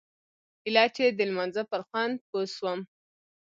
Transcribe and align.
ايله 0.65 0.85
چې 0.95 1.05
د 1.17 1.19
لمانځه 1.29 1.63
پر 1.71 1.81
خوند 1.87 2.15
پوه 2.27 2.43
سوم. 2.55 2.79